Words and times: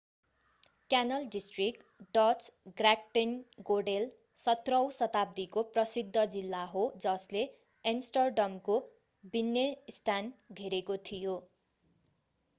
Canal 0.89 1.25
district 1.33 2.05
Dutch: 2.13 2.45
Grachtengordel 2.79 4.07
17औँ 4.43 4.87
शताब्दीको 4.95 5.63
प्रसिद्ध 5.75 6.23
जिल्ला 6.35 6.61
हो 6.71 6.85
जसले 7.05 7.43
एम्स्टर्डमको 7.85 8.79
बिन्नेन्स्ट्याड 9.33 10.57
घेरेको 10.61 10.97
थियो। 11.11 11.37